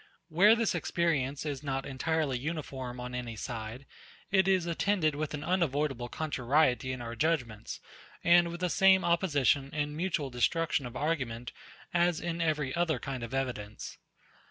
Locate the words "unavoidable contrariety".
5.43-6.91